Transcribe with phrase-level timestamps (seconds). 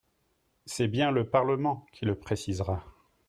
[0.65, 2.83] C’est bien le Parlement qui le précisera.